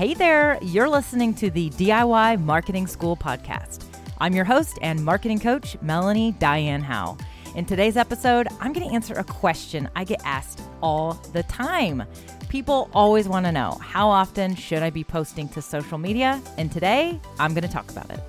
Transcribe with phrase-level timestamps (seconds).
[0.00, 3.84] Hey there, you're listening to the DIY Marketing School podcast.
[4.16, 7.18] I'm your host and marketing coach, Melanie Diane Howe.
[7.54, 12.02] In today's episode, I'm going to answer a question I get asked all the time.
[12.48, 16.40] People always want to know how often should I be posting to social media?
[16.56, 18.20] And today, I'm going to talk about it.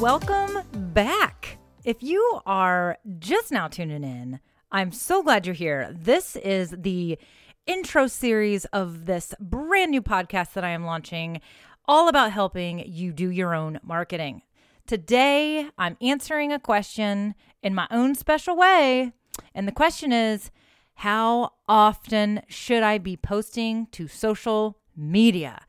[0.00, 0.62] Welcome
[0.94, 1.43] back.
[1.84, 4.40] If you are just now tuning in,
[4.72, 5.90] I'm so glad you're here.
[5.92, 7.18] This is the
[7.66, 11.42] intro series of this brand new podcast that I am launching,
[11.86, 14.40] all about helping you do your own marketing.
[14.86, 19.12] Today, I'm answering a question in my own special way.
[19.54, 20.50] And the question is
[20.94, 25.66] How often should I be posting to social media?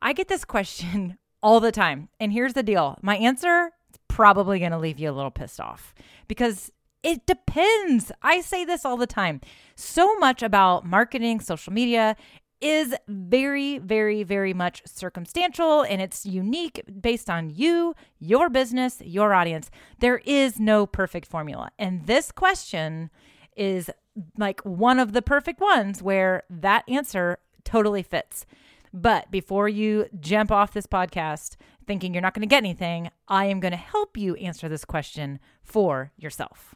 [0.00, 2.08] I get this question all the time.
[2.18, 3.72] And here's the deal my answer
[4.20, 5.94] probably going to leave you a little pissed off
[6.28, 6.70] because
[7.02, 8.12] it depends.
[8.20, 9.40] I say this all the time.
[9.76, 12.16] So much about marketing, social media
[12.60, 19.32] is very, very, very much circumstantial and it's unique based on you, your business, your
[19.32, 19.70] audience.
[20.00, 21.70] There is no perfect formula.
[21.78, 23.08] And this question
[23.56, 23.88] is
[24.36, 28.44] like one of the perfect ones where that answer totally fits.
[28.92, 33.46] But before you jump off this podcast thinking you're not going to get anything, I
[33.46, 36.74] am going to help you answer this question for yourself.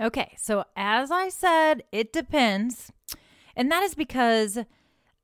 [0.00, 2.92] Okay, so as I said, it depends.
[3.56, 4.58] And that is because,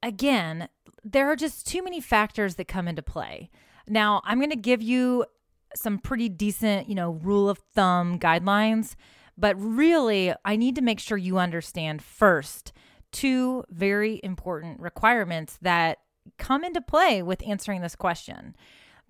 [0.02, 0.68] again,
[1.04, 3.50] there are just too many factors that come into play.
[3.86, 5.26] Now, I'm going to give you
[5.74, 8.94] some pretty decent, you know, rule of thumb guidelines,
[9.36, 12.72] but really, I need to make sure you understand first
[13.10, 15.98] two very important requirements that
[16.38, 18.54] come into play with answering this question.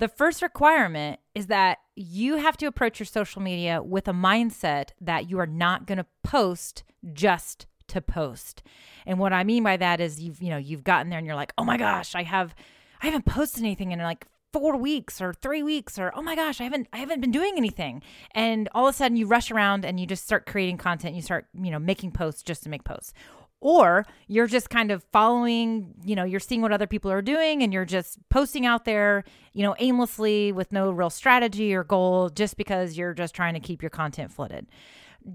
[0.03, 4.89] The first requirement is that you have to approach your social media with a mindset
[5.01, 8.65] that you are not going to post just to post.
[9.07, 11.37] And what I mean by that is you've, you know, you've gotten there and you're
[11.37, 12.53] like, "Oh my gosh, I have
[13.01, 16.61] I haven't posted anything in like 4 weeks or 3 weeks or oh my gosh,
[16.61, 18.03] I haven't I haven't been doing anything."
[18.33, 21.23] And all of a sudden you rush around and you just start creating content, you
[21.23, 23.15] start, you know, making posts just to make posts
[23.63, 27.63] or you're just kind of following, you know, you're seeing what other people are doing
[27.63, 32.29] and you're just posting out there, you know, aimlessly with no real strategy or goal
[32.29, 34.67] just because you're just trying to keep your content flooded.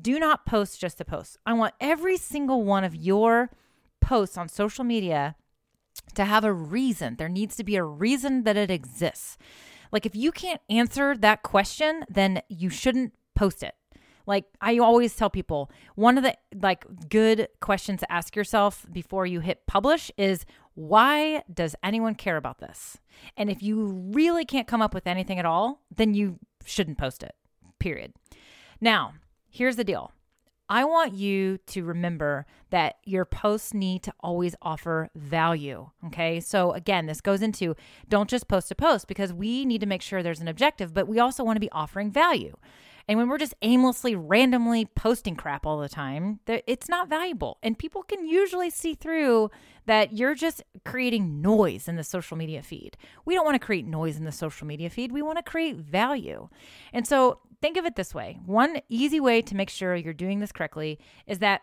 [0.02, 1.38] Do not post just to post.
[1.46, 3.50] I want every single one of your
[4.02, 5.38] posts on social media
[6.16, 7.16] to have a reason.
[7.16, 9.38] There needs to be a reason that it exists.
[9.90, 13.76] Like if you can't answer that question, then you shouldn't post it.
[14.28, 19.26] Like I always tell people, one of the like good questions to ask yourself before
[19.26, 20.46] you hit publish is
[20.76, 22.98] why does anyone care about this?
[23.36, 27.24] And if you really can't come up with anything at all, then you shouldn't post
[27.24, 27.34] it.
[27.80, 28.14] Period.
[28.80, 29.14] Now,
[29.50, 30.12] here's the deal.
[30.70, 35.90] I want you to remember that your posts need to always offer value.
[36.08, 36.42] Okay.
[36.42, 37.76] So, again, this goes into
[38.10, 41.08] don't just post a post because we need to make sure there's an objective, but
[41.08, 42.58] we also want to be offering value.
[43.08, 47.58] And when we're just aimlessly, randomly posting crap all the time, it's not valuable.
[47.64, 49.50] And people can usually see through
[49.86, 52.98] that you're just creating noise in the social media feed.
[53.24, 55.14] We don't want to create noise in the social media feed.
[55.14, 56.50] We want to create value.
[56.92, 60.40] And so think of it this way one easy way to make sure you're doing
[60.40, 61.62] this correctly is that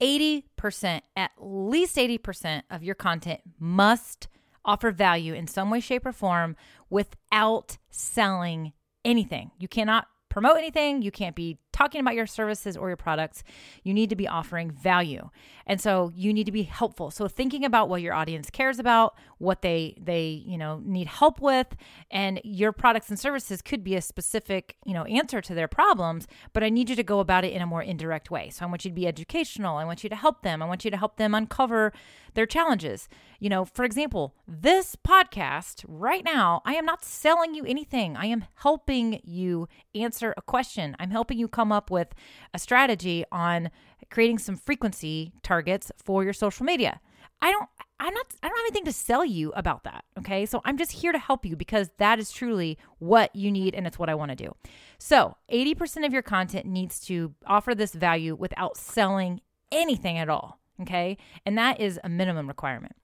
[0.00, 4.28] 80%, at least 80% of your content must
[4.64, 6.56] offer value in some way, shape, or form
[6.90, 8.72] without selling
[9.04, 9.50] anything.
[9.58, 11.00] You cannot promote anything.
[11.00, 13.42] You can't be talking about your services or your products.
[13.82, 15.28] You need to be offering value.
[15.66, 17.10] And so you need to be helpful.
[17.10, 21.40] So thinking about what your audience cares about, what they they, you know, need help
[21.40, 21.66] with,
[22.10, 26.28] and your products and services could be a specific, you know, answer to their problems,
[26.52, 28.50] but I need you to go about it in a more indirect way.
[28.50, 29.76] So I want you to be educational.
[29.76, 30.62] I want you to help them.
[30.62, 31.92] I want you to help them uncover
[32.34, 33.08] their challenges.
[33.40, 38.16] You know, for example, this podcast right now, I am not selling you anything.
[38.16, 40.96] I am helping you answer a question.
[40.98, 42.08] I'm helping you come up with
[42.52, 43.70] a strategy on
[44.10, 47.00] creating some frequency targets for your social media.
[47.40, 47.68] I don't
[47.98, 50.44] I'm not I don't have anything to sell you about that, okay?
[50.44, 53.86] So I'm just here to help you because that is truly what you need and
[53.86, 54.54] it's what I want to do.
[54.98, 59.40] So, 80% of your content needs to offer this value without selling
[59.72, 60.60] anything at all.
[60.82, 61.16] Okay.
[61.46, 62.96] And that is a minimum requirement.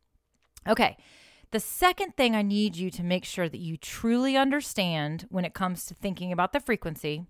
[0.69, 0.99] Okay.
[1.51, 5.55] The second thing I need you to make sure that you truly understand when it
[5.55, 7.27] comes to thinking about the frequency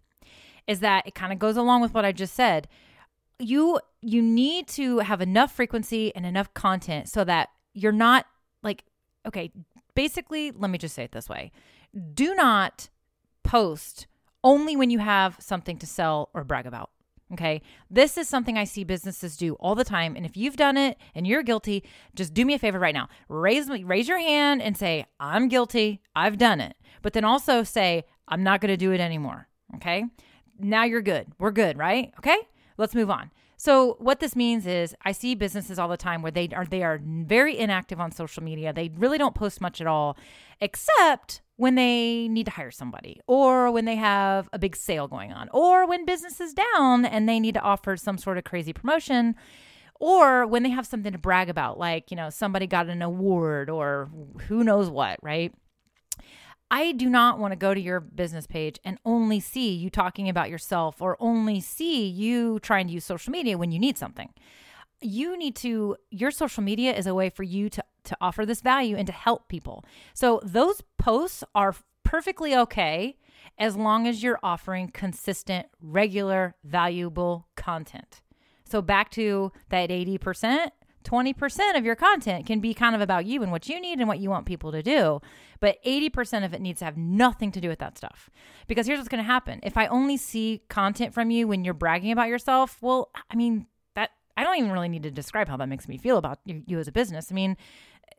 [0.71, 2.69] is that it kind of goes along with what I just said.
[3.39, 8.27] You you need to have enough frequency and enough content so that you're not
[8.63, 8.85] like
[9.27, 9.51] okay,
[9.95, 11.51] basically, let me just say it this way.
[12.15, 12.89] Do not
[13.43, 14.07] post
[14.45, 16.91] only when you have something to sell or brag about
[17.33, 17.63] Okay.
[17.89, 20.17] This is something I see businesses do all the time.
[20.17, 21.85] And if you've done it and you're guilty,
[22.15, 23.09] just do me a favor right now.
[23.29, 26.01] Raise raise your hand and say, I'm guilty.
[26.17, 26.77] I've done it.
[27.03, 29.49] But then also say, I'm not going to do it anymore.
[29.77, 30.05] Okay.
[30.61, 31.29] Now you're good.
[31.39, 32.13] We're good, right?
[32.19, 32.39] Okay.
[32.77, 33.31] Let's move on.
[33.57, 36.83] So what this means is I see businesses all the time where they are they
[36.83, 38.73] are very inactive on social media.
[38.73, 40.17] They really don't post much at all
[40.63, 45.31] except when they need to hire somebody or when they have a big sale going
[45.31, 48.73] on or when business is down and they need to offer some sort of crazy
[48.73, 49.37] promotion
[50.01, 53.69] or when they have something to brag about like, you know, somebody got an award
[53.69, 54.09] or
[54.49, 55.53] who knows what, right?
[56.71, 60.29] I do not want to go to your business page and only see you talking
[60.29, 64.33] about yourself or only see you trying to use social media when you need something.
[65.01, 68.61] You need to, your social media is a way for you to, to offer this
[68.61, 69.85] value and to help people.
[70.15, 71.75] So those posts are
[72.05, 73.17] perfectly okay
[73.59, 78.21] as long as you're offering consistent, regular, valuable content.
[78.65, 80.71] So back to that 80%,
[81.05, 84.09] 20% of your content can be kind of about you and what you need and
[84.09, 85.21] what you want people to do.
[85.61, 88.31] But 80% of it needs to have nothing to do with that stuff.
[88.67, 89.61] Because here's what's going to happen.
[89.63, 93.67] If I only see content from you when you're bragging about yourself, well, I mean,
[93.95, 96.79] that I don't even really need to describe how that makes me feel about you,
[96.79, 97.31] as a business.
[97.31, 97.57] I mean,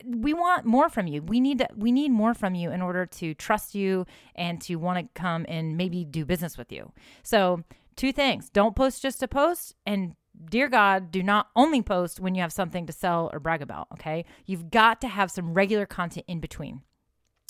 [0.03, 1.21] we want more from you.
[1.21, 4.05] We need to, we need more from you in order to trust you
[4.35, 6.91] and to want to come and maybe do business with you.
[7.21, 7.63] So,
[7.95, 8.49] two things.
[8.49, 10.15] Don't post just to post and
[10.49, 13.87] dear God, do not only post when you have something to sell or brag about,
[13.93, 14.25] okay?
[14.45, 16.81] You've got to have some regular content in between.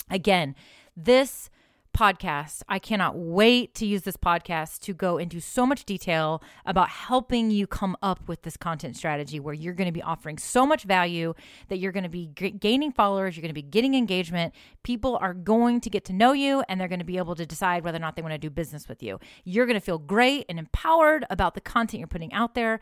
[0.09, 0.55] Again,
[0.95, 1.49] this
[1.93, 6.89] podcast, I cannot wait to use this podcast to go into so much detail about
[6.89, 10.65] helping you come up with this content strategy where you're going to be offering so
[10.65, 11.33] much value
[11.69, 14.53] that you're going to be g- gaining followers, you're going to be getting engagement.
[14.83, 17.45] People are going to get to know you and they're going to be able to
[17.45, 19.19] decide whether or not they want to do business with you.
[19.43, 22.79] You're going to feel great and empowered about the content you're putting out there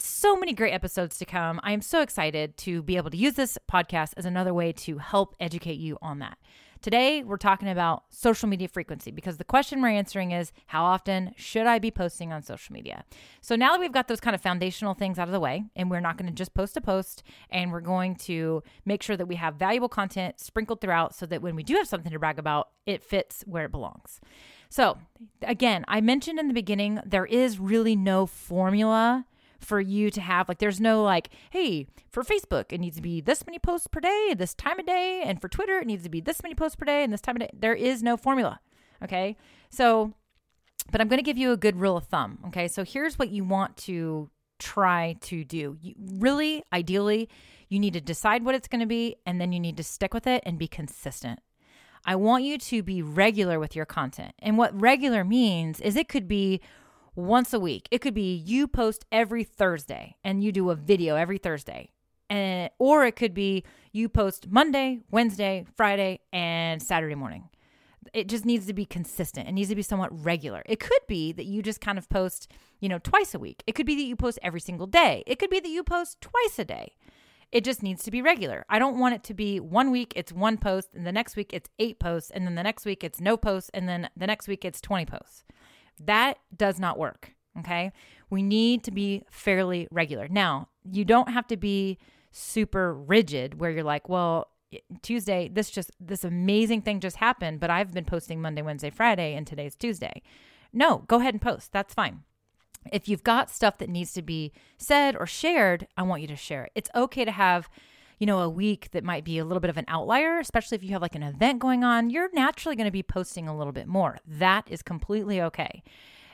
[0.00, 1.60] so many great episodes to come.
[1.62, 4.98] I am so excited to be able to use this podcast as another way to
[4.98, 6.38] help educate you on that.
[6.80, 11.32] Today, we're talking about social media frequency because the question we're answering is how often
[11.36, 13.04] should I be posting on social media?
[13.40, 15.90] So now that we've got those kind of foundational things out of the way, and
[15.90, 19.26] we're not going to just post a post, and we're going to make sure that
[19.26, 22.38] we have valuable content sprinkled throughout so that when we do have something to brag
[22.38, 24.20] about, it fits where it belongs.
[24.70, 24.98] So,
[25.42, 29.26] again, I mentioned in the beginning, there is really no formula
[29.58, 33.20] for you to have like there's no like hey for facebook it needs to be
[33.20, 36.08] this many posts per day this time of day and for twitter it needs to
[36.08, 37.50] be this many posts per day and this time of day.
[37.52, 38.60] There is no formula
[39.02, 39.36] okay?
[39.70, 40.14] So
[40.90, 42.68] but i'm going to give you a good rule of thumb okay?
[42.68, 45.76] So here's what you want to try to do.
[45.80, 47.28] You, really ideally
[47.68, 50.14] you need to decide what it's going to be and then you need to stick
[50.14, 51.40] with it and be consistent.
[52.04, 54.32] I want you to be regular with your content.
[54.38, 56.60] And what regular means is it could be
[57.18, 57.88] once a week.
[57.90, 61.90] It could be you post every Thursday and you do a video every Thursday.
[62.30, 67.48] And or it could be you post Monday, Wednesday, Friday, and Saturday morning.
[68.14, 69.48] It just needs to be consistent.
[69.48, 70.62] It needs to be somewhat regular.
[70.66, 72.50] It could be that you just kind of post,
[72.80, 73.64] you know, twice a week.
[73.66, 75.24] It could be that you post every single day.
[75.26, 76.94] It could be that you post twice a day.
[77.50, 78.64] It just needs to be regular.
[78.68, 81.52] I don't want it to be one week it's one post and the next week
[81.52, 84.46] it's eight posts and then the next week it's no posts and then the next
[84.46, 85.44] week it's 20 posts.
[86.04, 87.34] That does not work.
[87.58, 87.92] Okay.
[88.30, 90.28] We need to be fairly regular.
[90.28, 91.98] Now, you don't have to be
[92.30, 94.48] super rigid where you're like, well,
[95.02, 99.34] Tuesday, this just, this amazing thing just happened, but I've been posting Monday, Wednesday, Friday,
[99.34, 100.22] and today's Tuesday.
[100.72, 101.72] No, go ahead and post.
[101.72, 102.22] That's fine.
[102.92, 106.36] If you've got stuff that needs to be said or shared, I want you to
[106.36, 106.72] share it.
[106.74, 107.68] It's okay to have
[108.18, 110.82] you know, a week that might be a little bit of an outlier, especially if
[110.82, 113.72] you have like an event going on, you're naturally going to be posting a little
[113.72, 114.18] bit more.
[114.26, 115.82] That is completely okay.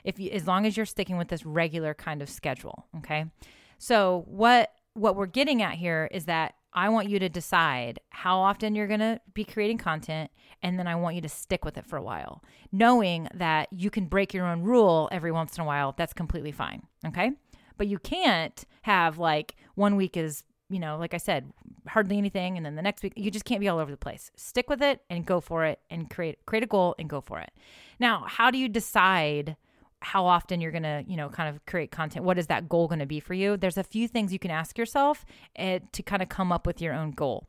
[0.03, 3.27] If you, as long as you're sticking with this regular kind of schedule, okay?
[3.79, 8.39] So what what we're getting at here is that I want you to decide how
[8.39, 10.31] often you're going to be creating content
[10.63, 12.43] and then I want you to stick with it for a while.
[12.73, 16.53] Knowing that you can break your own rule every once in a while, that's completely
[16.53, 17.33] fine, okay?
[17.77, 21.53] But you can't have like one week is you know, like I said,
[21.87, 24.31] hardly anything and then the next week you just can't be all over the place.
[24.37, 27.41] Stick with it and go for it and create create a goal and go for
[27.41, 27.51] it.
[28.01, 29.57] Now, how do you decide
[30.01, 32.25] how often you're going to, you know, kind of create content?
[32.25, 33.57] What is that goal going to be for you?
[33.57, 35.25] There's a few things you can ask yourself
[35.59, 37.47] uh, to kind of come up with your own goal.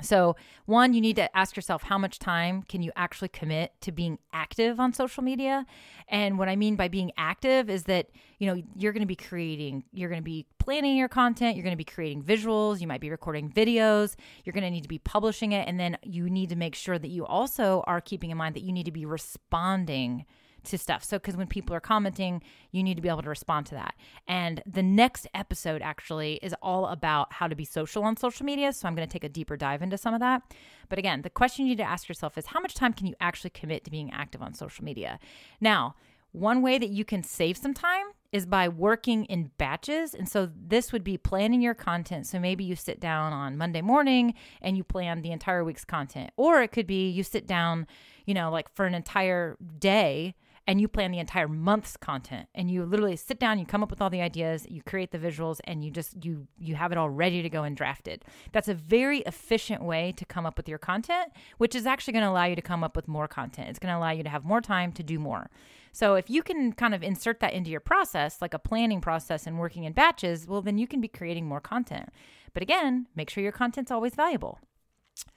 [0.00, 0.36] So,
[0.66, 4.18] one, you need to ask yourself how much time can you actually commit to being
[4.32, 5.66] active on social media?
[6.08, 9.16] And what I mean by being active is that, you know, you're going to be
[9.16, 12.86] creating, you're going to be planning your content, you're going to be creating visuals, you
[12.86, 14.14] might be recording videos,
[14.44, 15.66] you're going to need to be publishing it.
[15.66, 18.62] And then you need to make sure that you also are keeping in mind that
[18.62, 20.26] you need to be responding
[20.68, 21.04] to stuff.
[21.04, 23.94] So, because when people are commenting, you need to be able to respond to that.
[24.26, 28.72] And the next episode actually is all about how to be social on social media.
[28.72, 30.42] So, I'm going to take a deeper dive into some of that.
[30.88, 33.14] But again, the question you need to ask yourself is how much time can you
[33.20, 35.18] actually commit to being active on social media?
[35.60, 35.96] Now,
[36.32, 40.14] one way that you can save some time is by working in batches.
[40.14, 42.26] And so this would be planning your content.
[42.26, 46.30] So maybe you sit down on Monday morning and you plan the entire week's content.
[46.36, 47.86] Or it could be you sit down,
[48.26, 50.34] you know, like for an entire day
[50.68, 53.90] and you plan the entire month's content and you literally sit down you come up
[53.90, 56.98] with all the ideas you create the visuals and you just you you have it
[56.98, 60.68] all ready to go and drafted that's a very efficient way to come up with
[60.68, 63.68] your content which is actually going to allow you to come up with more content
[63.68, 65.50] it's going to allow you to have more time to do more
[65.90, 69.46] so if you can kind of insert that into your process, like a planning process
[69.46, 72.10] and working in batches, well, then you can be creating more content.
[72.52, 74.60] But again, make sure your content's always valuable.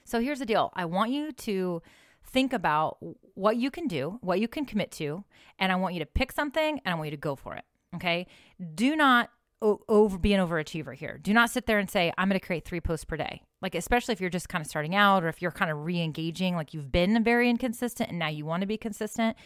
[0.04, 1.82] So here's the deal I want you to
[2.26, 2.98] think about
[3.34, 5.24] what you can do, what you can commit to,
[5.60, 7.64] and I want you to pick something and I want you to go for it.
[7.96, 8.28] Okay.
[8.76, 9.30] Do not
[9.62, 11.20] over be an overachiever here.
[11.22, 13.44] Do not sit there and say I'm going to create 3 posts per day.
[13.62, 16.56] Like especially if you're just kind of starting out or if you're kind of re-engaging
[16.56, 19.38] like you've been very inconsistent and now you want to be consistent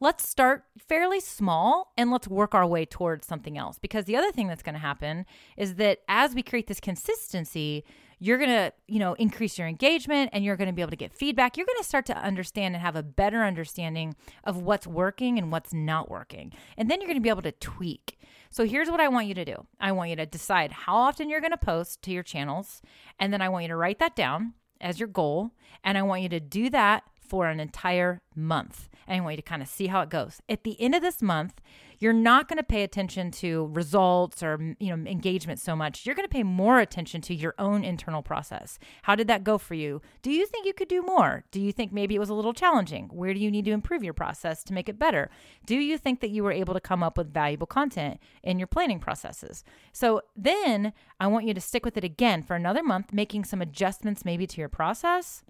[0.00, 3.78] let's start fairly small and let's work our way towards something else.
[3.78, 5.26] Because the other thing that's going to happen
[5.56, 7.84] is that as we create this consistency,
[8.18, 10.96] you're going to, you know, increase your engagement and you're going to be able to
[10.96, 11.56] get feedback.
[11.56, 14.14] You're going to start to understand and have a better understanding
[14.44, 16.52] of what's working and what's not working.
[16.76, 18.18] And then you're going to be able to tweak.
[18.50, 19.66] So here's what I want you to do.
[19.80, 22.82] I want you to decide how often you're going to post to your channels,
[23.18, 25.52] and then I want you to write that down as your goal,
[25.84, 28.88] and I want you to do that for an entire month.
[29.06, 30.42] And I want you to kind of see how it goes.
[30.48, 31.60] At the end of this month,
[32.00, 36.04] you're not going to pay attention to results or you know engagement so much.
[36.04, 38.78] You're going to pay more attention to your own internal process.
[39.02, 40.02] How did that go for you?
[40.22, 41.44] Do you think you could do more?
[41.52, 43.10] Do you think maybe it was a little challenging?
[43.12, 45.30] Where do you need to improve your process to make it better?
[45.66, 48.66] Do you think that you were able to come up with valuable content in your
[48.66, 49.62] planning processes?
[49.92, 53.62] So then I want you to stick with it again for another month, making some
[53.62, 55.44] adjustments maybe to your process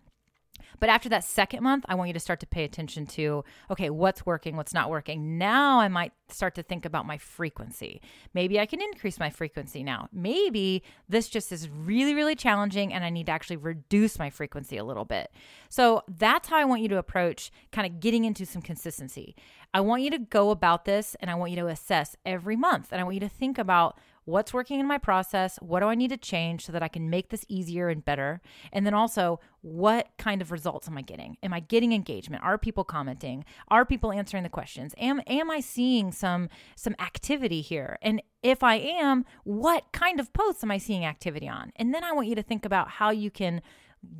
[0.79, 3.90] but after that second month, I want you to start to pay attention to okay,
[3.90, 5.38] what's working, what's not working.
[5.38, 8.00] Now I might start to think about my frequency.
[8.35, 10.09] Maybe I can increase my frequency now.
[10.12, 14.76] Maybe this just is really, really challenging and I need to actually reduce my frequency
[14.76, 15.31] a little bit.
[15.69, 19.35] So that's how I want you to approach kind of getting into some consistency.
[19.73, 22.88] I want you to go about this and I want you to assess every month
[22.90, 23.99] and I want you to think about
[24.31, 27.11] what's working in my process, what do I need to change so that I can
[27.11, 28.41] make this easier and better?
[28.73, 31.37] And then also, what kind of results am I getting?
[31.43, 32.43] Am I getting engagement?
[32.43, 33.45] Are people commenting?
[33.69, 34.95] Are people answering the questions?
[34.99, 37.99] Am am I seeing some some activity here?
[38.01, 41.73] And if I am, what kind of posts am I seeing activity on?
[41.77, 43.61] And then I want you to think about how you can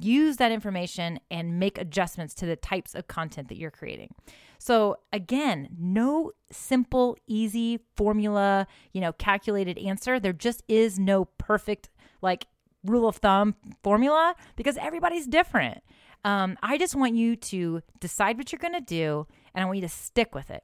[0.01, 4.15] use that information and make adjustments to the types of content that you're creating.
[4.61, 10.21] So again, no simple, easy formula, you know, calculated answer.
[10.21, 11.89] There just is no perfect,
[12.21, 12.47] like,
[12.85, 15.83] rule of thumb formula because everybody's different.
[16.25, 19.77] Um, I just want you to decide what you're going to do and I want
[19.79, 20.63] you to stick with it.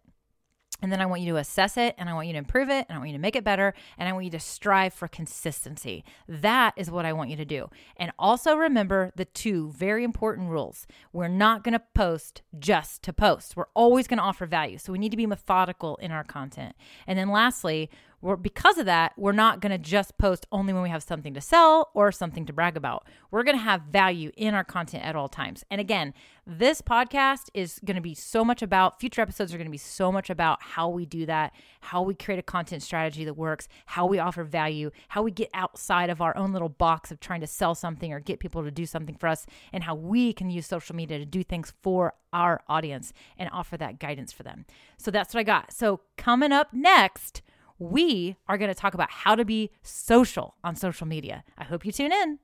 [0.82, 2.86] And then I want you to assess it and I want you to improve it
[2.88, 5.08] and I want you to make it better and I want you to strive for
[5.08, 6.04] consistency.
[6.28, 7.70] That is what I want you to do.
[7.96, 10.86] And also remember the two very important rules.
[11.12, 14.78] We're not going to post just to post, we're always going to offer value.
[14.78, 16.74] So we need to be methodical in our content.
[17.06, 20.82] And then lastly, we're, because of that, we're not going to just post only when
[20.82, 23.06] we have something to sell or something to brag about.
[23.30, 25.64] We're going to have value in our content at all times.
[25.70, 26.14] And again,
[26.46, 29.76] this podcast is going to be so much about, future episodes are going to be
[29.76, 33.68] so much about how we do that, how we create a content strategy that works,
[33.86, 37.40] how we offer value, how we get outside of our own little box of trying
[37.40, 40.48] to sell something or get people to do something for us, and how we can
[40.48, 44.64] use social media to do things for our audience and offer that guidance for them.
[44.96, 45.72] So that's what I got.
[45.72, 47.42] So coming up next,
[47.78, 51.44] we are going to talk about how to be social on social media.
[51.58, 52.38] I hope you tune in.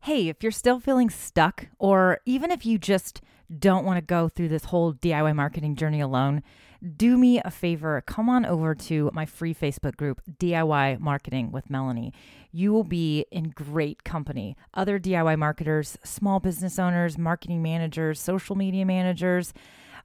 [0.00, 3.20] Hey, if you're still feeling stuck, or even if you just
[3.56, 6.42] don't want to go through this whole DIY marketing journey alone,
[6.96, 8.02] do me a favor.
[8.04, 12.12] Come on over to my free Facebook group, DIY Marketing with Melanie.
[12.50, 14.56] You will be in great company.
[14.74, 19.52] Other DIY marketers, small business owners, marketing managers, social media managers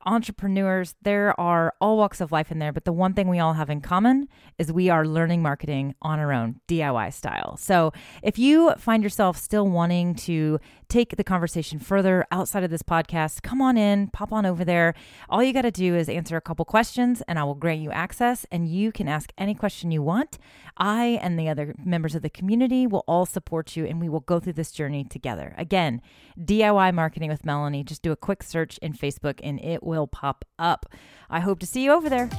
[0.07, 3.53] entrepreneurs, there are all walks of life in there, but the one thing we all
[3.53, 7.57] have in common is we are learning marketing on our own, DIY style.
[7.57, 7.91] So
[8.23, 10.59] if you find yourself still wanting to
[10.89, 14.94] take the conversation further outside of this podcast, come on in, pop on over there.
[15.29, 17.91] All you got to do is answer a couple questions and I will grant you
[17.91, 20.38] access and you can ask any question you want.
[20.77, 24.22] I and the other members of the community will all support you and we will
[24.22, 25.53] go through this journey together.
[25.58, 26.01] Again,
[26.39, 30.46] DIY marketing with Melanie, just do a quick search in Facebook and it will pop
[30.58, 30.86] up.
[31.29, 32.29] I hope to see you over there.